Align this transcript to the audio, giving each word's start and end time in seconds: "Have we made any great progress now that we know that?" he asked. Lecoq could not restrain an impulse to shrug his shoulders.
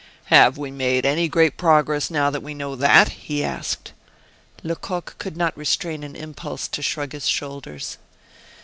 "Have 0.33 0.57
we 0.57 0.71
made 0.71 1.05
any 1.05 1.27
great 1.27 1.57
progress 1.57 2.09
now 2.09 2.31
that 2.31 2.41
we 2.41 2.55
know 2.55 2.75
that?" 2.75 3.09
he 3.09 3.43
asked. 3.43 3.93
Lecoq 4.63 5.13
could 5.19 5.37
not 5.37 5.55
restrain 5.55 6.03
an 6.03 6.15
impulse 6.15 6.67
to 6.69 6.81
shrug 6.81 7.11
his 7.11 7.27
shoulders. 7.27 7.99